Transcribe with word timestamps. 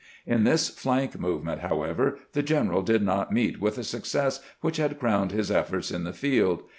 In 0.25 0.45
this 0.45 0.67
flank 0.69 1.19
movement, 1.19 1.61
however, 1.61 2.17
the 2.33 2.41
general 2.41 2.81
did 2.81 3.03
not 3.03 3.31
meet 3.31 3.61
with 3.61 3.75
the 3.75 3.83
success 3.83 4.39
which 4.61 4.77
had 4.77 4.99
crowned 4.99 5.31
his 5.31 5.51
efforts 5.51 5.91
in 5.91 6.05
the 6.05 6.11
field. 6.13 6.63